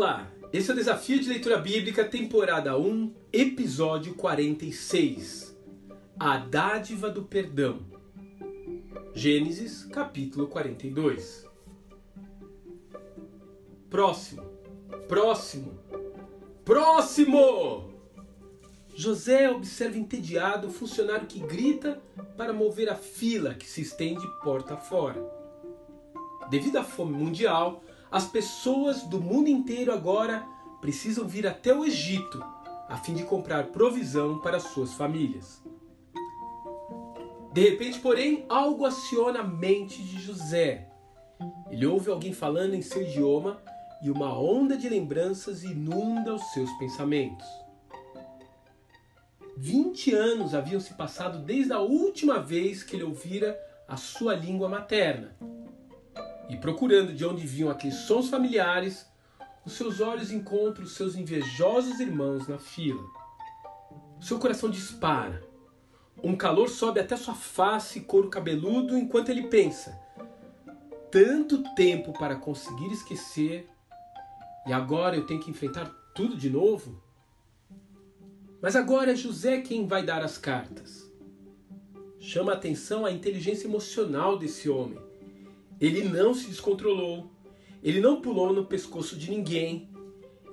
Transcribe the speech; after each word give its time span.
Olá, 0.00 0.30
esse 0.52 0.70
é 0.70 0.72
o 0.72 0.76
Desafio 0.76 1.18
de 1.18 1.28
Leitura 1.28 1.58
Bíblica, 1.58 2.04
temporada 2.04 2.78
1, 2.78 3.12
episódio 3.32 4.14
46. 4.14 5.58
A 6.16 6.38
dádiva 6.38 7.10
do 7.10 7.24
perdão. 7.24 7.80
Gênesis, 9.12 9.82
capítulo 9.86 10.46
42. 10.46 11.44
Próximo, 13.90 14.44
próximo, 15.08 15.76
próximo! 16.64 17.92
José 18.94 19.50
observa 19.50 19.98
entediado 19.98 20.68
o 20.68 20.72
funcionário 20.72 21.26
que 21.26 21.40
grita 21.40 22.00
para 22.36 22.52
mover 22.52 22.88
a 22.88 22.94
fila 22.94 23.52
que 23.52 23.66
se 23.66 23.80
estende 23.80 24.24
porta 24.44 24.76
fora. 24.76 25.20
Devido 26.48 26.76
à 26.76 26.84
fome 26.84 27.14
mundial, 27.14 27.82
as 28.10 28.26
pessoas 28.26 29.02
do 29.02 29.20
mundo 29.20 29.48
inteiro 29.48 29.92
agora 29.92 30.46
precisam 30.80 31.26
vir 31.26 31.46
até 31.46 31.74
o 31.74 31.84
Egito 31.84 32.42
a 32.88 32.96
fim 32.96 33.12
de 33.12 33.22
comprar 33.24 33.66
provisão 33.66 34.38
para 34.38 34.58
suas 34.58 34.94
famílias. 34.94 35.62
De 37.52 37.68
repente, 37.68 38.00
porém, 38.00 38.46
algo 38.48 38.86
aciona 38.86 39.40
a 39.40 39.44
mente 39.44 40.02
de 40.02 40.18
José. 40.18 40.88
Ele 41.70 41.84
ouve 41.84 42.10
alguém 42.10 42.32
falando 42.32 42.74
em 42.74 42.80
seu 42.80 43.02
idioma 43.02 43.60
e 44.02 44.10
uma 44.10 44.38
onda 44.38 44.76
de 44.76 44.88
lembranças 44.88 45.64
inunda 45.64 46.34
os 46.34 46.42
seus 46.52 46.70
pensamentos. 46.78 47.46
Vinte 49.54 50.14
anos 50.14 50.54
haviam 50.54 50.80
se 50.80 50.94
passado 50.94 51.40
desde 51.40 51.72
a 51.72 51.80
última 51.80 52.40
vez 52.40 52.82
que 52.82 52.96
ele 52.96 53.04
ouvira 53.04 53.58
a 53.86 53.96
sua 53.96 54.34
língua 54.34 54.68
materna 54.68 55.36
e 56.48 56.56
procurando 56.56 57.12
de 57.12 57.24
onde 57.24 57.46
vinham 57.46 57.70
aqueles 57.70 57.96
sons 57.96 58.28
familiares, 58.28 59.06
os 59.64 59.74
seus 59.74 60.00
olhos 60.00 60.32
encontram 60.32 60.84
os 60.84 60.94
seus 60.94 61.14
invejosos 61.14 62.00
irmãos 62.00 62.48
na 62.48 62.58
fila. 62.58 63.02
Seu 64.20 64.38
coração 64.38 64.70
dispara. 64.70 65.46
Um 66.22 66.34
calor 66.34 66.68
sobe 66.68 66.98
até 66.98 67.16
sua 67.16 67.34
face 67.34 67.98
e 67.98 68.02
couro 68.02 68.28
cabeludo 68.28 68.96
enquanto 68.96 69.28
ele 69.28 69.48
pensa: 69.48 69.96
tanto 71.10 71.62
tempo 71.74 72.12
para 72.12 72.36
conseguir 72.36 72.90
esquecer 72.92 73.68
e 74.66 74.72
agora 74.72 75.16
eu 75.16 75.26
tenho 75.26 75.40
que 75.40 75.50
enfrentar 75.50 75.86
tudo 76.14 76.36
de 76.36 76.50
novo? 76.50 77.00
Mas 78.60 78.74
agora 78.74 79.12
é 79.12 79.16
José 79.16 79.60
quem 79.60 79.86
vai 79.86 80.04
dar 80.04 80.22
as 80.22 80.36
cartas. 80.36 81.08
Chama 82.18 82.52
a 82.52 82.56
atenção 82.56 83.06
a 83.06 83.12
inteligência 83.12 83.68
emocional 83.68 84.36
desse 84.36 84.68
homem. 84.68 85.07
Ele 85.80 86.08
não 86.08 86.34
se 86.34 86.48
descontrolou, 86.48 87.30
ele 87.82 88.00
não 88.00 88.20
pulou 88.20 88.52
no 88.52 88.64
pescoço 88.64 89.16
de 89.16 89.30
ninguém 89.30 89.88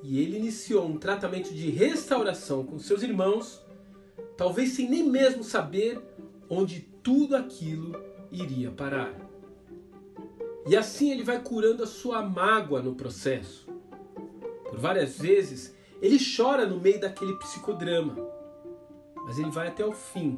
e 0.03 0.19
ele 0.19 0.37
iniciou 0.37 0.85
um 0.85 0.97
tratamento 0.97 1.51
de 1.53 1.69
restauração 1.71 2.63
com 2.63 2.77
seus 2.77 3.01
irmãos, 3.01 3.65
talvez 4.37 4.73
sem 4.73 4.87
nem 4.87 5.03
mesmo 5.03 5.43
saber 5.43 5.99
onde 6.47 6.81
tudo 7.01 7.35
aquilo 7.35 7.99
iria 8.31 8.69
parar. 8.69 9.13
E 10.67 10.75
assim 10.75 11.11
ele 11.11 11.23
vai 11.23 11.41
curando 11.41 11.83
a 11.83 11.87
sua 11.87 12.21
mágoa 12.21 12.81
no 12.81 12.95
processo. 12.95 13.67
Por 14.69 14.77
várias 14.77 15.17
vezes 15.17 15.75
ele 16.01 16.19
chora 16.19 16.67
no 16.67 16.79
meio 16.79 16.99
daquele 16.99 17.33
psicodrama, 17.39 18.15
mas 19.25 19.39
ele 19.39 19.49
vai 19.49 19.69
até 19.69 19.83
o 19.83 19.91
fim, 19.91 20.37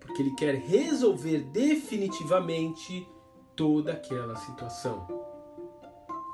porque 0.00 0.22
ele 0.22 0.34
quer 0.34 0.56
resolver 0.56 1.38
definitivamente 1.52 3.06
toda 3.58 3.92
aquela 3.92 4.36
situação. 4.36 5.04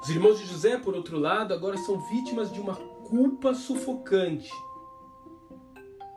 Os 0.02 0.10
irmãos 0.10 0.38
de 0.38 0.44
José, 0.44 0.76
por 0.76 0.94
outro 0.94 1.18
lado, 1.18 1.54
agora 1.54 1.78
são 1.78 1.98
vítimas 1.98 2.52
de 2.52 2.60
uma 2.60 2.76
culpa 2.76 3.54
sufocante. 3.54 4.52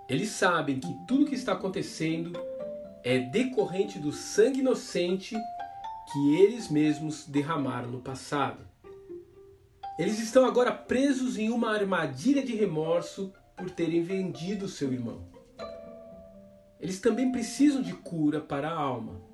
Eles 0.10 0.32
sabem 0.32 0.82
que 0.82 0.94
tudo 1.08 1.24
o 1.24 1.26
que 1.26 1.36
está 1.36 1.54
acontecendo 1.54 2.38
é 3.06 3.20
decorrente 3.20 3.98
do 3.98 4.12
sangue 4.12 4.60
inocente 4.60 5.38
que 6.12 6.36
eles 6.36 6.70
mesmos 6.70 7.26
derramaram 7.26 7.90
no 7.90 8.02
passado. 8.02 8.68
Eles 9.98 10.20
estão 10.20 10.46
agora 10.46 10.74
presos 10.74 11.38
em 11.38 11.50
uma 11.50 11.72
armadilha 11.72 12.44
de 12.44 12.54
remorso 12.54 13.32
por 13.56 13.70
terem 13.70 14.04
vendido 14.04 14.68
seu 14.68 14.92
irmão. 14.92 15.24
Eles 16.82 17.00
também 17.00 17.32
precisam 17.32 17.82
de 17.82 17.94
cura 17.94 18.42
para 18.42 18.70
a 18.70 18.78
alma. 18.78 19.27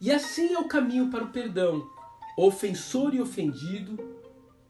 E 0.00 0.12
assim 0.12 0.52
é 0.52 0.58
o 0.58 0.68
caminho 0.68 1.10
para 1.10 1.24
o 1.24 1.30
perdão. 1.30 1.88
Ofensor 2.36 3.14
e 3.14 3.20
ofendido 3.20 3.96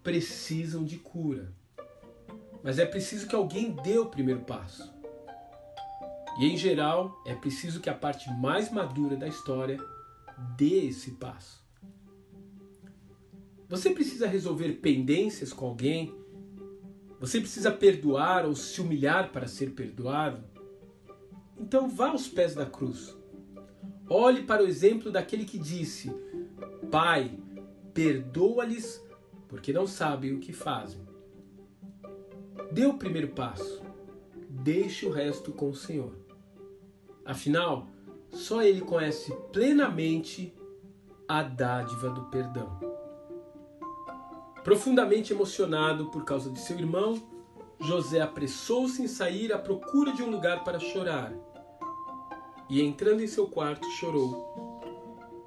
precisam 0.03 0.85
de 0.85 0.99
cura. 0.99 1.53
Mas 2.63 2.79
é 2.79 2.87
preciso 2.87 3.27
que 3.27 3.35
alguém 3.35 3.73
dê 3.83 3.99
o 3.99 4.07
primeiro 4.07 4.41
passo. 4.41 4.95
E 6.39 6.47
em 6.47 6.57
geral, 6.57 7.23
é 7.27 7.35
preciso 7.35 7.81
que 7.81 7.91
a 7.91 7.95
parte 7.95 8.31
mais 8.31 8.71
madura 8.71 9.17
da 9.17 9.27
história 9.27 9.79
dê 10.57 10.87
esse 10.87 11.13
passo. 11.13 11.65
Você 13.69 13.91
precisa 13.91 14.29
resolver 14.29 14.75
pendências 14.75 15.53
com 15.53 15.67
alguém? 15.67 16.15
Você 17.19 17.41
precisa 17.41 17.73
perdoar 17.73 18.45
ou 18.45 18.55
se 18.55 18.81
humilhar 18.81 19.33
para 19.33 19.49
ser 19.49 19.71
perdoado? 19.71 20.45
Então 21.59 21.89
vá 21.89 22.11
aos 22.11 22.29
pés 22.29 22.55
da 22.55 22.67
cruz. 22.67 23.17
Olhe 24.09 24.45
para 24.45 24.63
o 24.63 24.67
exemplo 24.67 25.11
daquele 25.11 25.45
que 25.45 25.59
disse: 25.59 26.15
Pai, 26.91 27.39
perdoa-lhes, 27.93 29.05
porque 29.49 29.73
não 29.73 29.87
sabem 29.87 30.35
o 30.35 30.39
que 30.39 30.53
fazem. 30.53 31.01
Dê 32.71 32.87
o 32.87 32.95
primeiro 32.95 33.29
passo. 33.29 33.83
Deixe 34.49 35.07
o 35.07 35.11
resto 35.11 35.53
com 35.53 35.71
o 35.71 35.75
Senhor. 35.75 36.13
Afinal, 37.25 37.89
só 38.31 38.63
Ele 38.63 38.81
conhece 38.81 39.35
plenamente 39.53 40.55
a 41.29 41.43
dádiva 41.43 42.11
do 42.11 42.27
perdão. 42.27 42.79
Profundamente 44.63 45.33
emocionado 45.33 46.11
por 46.11 46.25
causa 46.25 46.51
de 46.51 46.59
seu 46.61 46.79
irmão, 46.79 47.23
José 47.81 48.21
apressou-se 48.21 49.03
em 49.03 49.09
sair 49.09 49.53
à 49.53 49.59
procura 49.59 50.13
de 50.13 50.23
um 50.23 50.31
lugar 50.31 50.65
para 50.65 50.79
chorar 50.79 51.33
e, 52.69 52.83
entrando 52.83 53.23
em 53.23 53.27
seu 53.27 53.49
quarto, 53.49 53.89
chorou. 53.93 54.81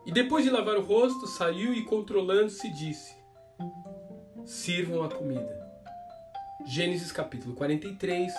E 0.05 0.11
depois 0.11 0.43
de 0.43 0.49
lavar 0.49 0.77
o 0.77 0.83
rosto, 0.83 1.27
saiu 1.27 1.73
e, 1.73 1.83
controlando-se, 1.83 2.69
disse: 2.69 3.15
Sirvam 4.45 5.03
a 5.03 5.09
comida. 5.09 5.69
Gênesis 6.65 7.11
capítulo 7.11 7.55
43, 7.55 8.31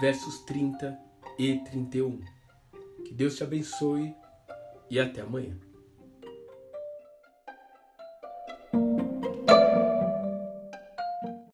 versos 0.00 0.40
30 0.40 0.98
e 1.38 1.58
31. 1.58 2.20
Que 3.04 3.14
Deus 3.14 3.36
te 3.36 3.42
abençoe 3.42 4.14
e 4.90 4.98
até 4.98 5.20
amanhã. 5.20 5.56